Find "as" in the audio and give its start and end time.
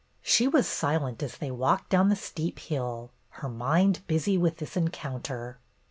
1.21-1.37